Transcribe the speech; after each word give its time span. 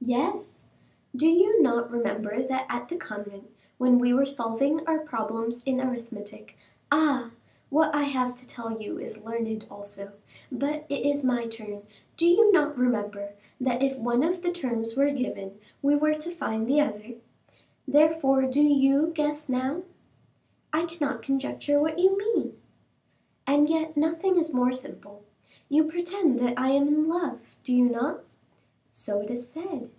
"Yes; 0.00 0.64
do 1.14 1.28
you 1.28 1.60
not 1.60 1.90
remember 1.90 2.40
that 2.40 2.66
at 2.70 2.88
the 2.88 2.96
convent, 2.96 3.50
when 3.78 3.98
we 3.98 4.14
were 4.14 4.24
solving 4.24 4.86
our 4.86 5.00
problems 5.00 5.60
in 5.66 5.80
arithmetic 5.82 6.56
ah! 6.90 7.32
what 7.68 7.92
I 7.94 8.04
have 8.04 8.34
to 8.36 8.46
tell 8.48 8.80
you 8.80 8.96
is 8.98 9.20
learned 9.22 9.66
also, 9.70 10.12
but 10.52 10.86
it 10.88 11.04
is 11.04 11.24
my 11.24 11.46
turn 11.48 11.82
do 12.16 12.26
you 12.26 12.50
not 12.52 12.78
remember, 12.78 13.32
that 13.60 13.82
if 13.82 13.98
one 13.98 14.22
of 14.22 14.40
the 14.40 14.52
terms 14.52 14.96
were 14.96 15.10
given, 15.10 15.58
we 15.82 15.94
were 15.96 16.14
to 16.14 16.30
find 16.30 16.66
the 16.68 16.80
other? 16.80 17.16
Therefore 17.86 18.42
do 18.44 18.62
you 18.62 19.08
guess 19.08 19.46
now?" 19.48 19.82
"I 20.72 20.84
cannot 20.86 21.22
conjecture 21.22 21.80
what 21.80 21.98
you 21.98 22.16
mean." 22.16 22.56
"And 23.48 23.68
yet 23.68 23.94
nothing 23.96 24.38
is 24.38 24.54
more 24.54 24.72
simple. 24.72 25.24
You 25.68 25.84
pretend 25.84 26.38
that 26.38 26.54
I 26.56 26.70
am 26.70 26.86
in 26.88 27.08
love, 27.08 27.40
do 27.64 27.74
you 27.74 27.84
not?" 27.90 28.20
"So 28.90 29.20
it 29.20 29.30
is 29.30 29.46
said." 29.48 29.90